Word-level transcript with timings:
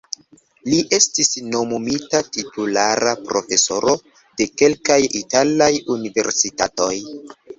Li 0.67 0.77
estis 0.97 1.27
nomumita 1.55 2.21
titulara 2.37 3.13
profesoro 3.27 3.93
de 4.41 4.47
kelkaj 4.63 4.99
italaj 5.23 5.71
universitatoj. 5.97 6.93